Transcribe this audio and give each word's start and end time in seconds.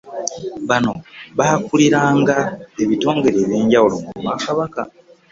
Bano 0.69 0.93
baakuliranga 1.37 2.37
ebitongole 2.81 3.37
eby'enjawulo 3.43 3.95
mu 4.03 4.11
Bwakabaka. 4.19 4.81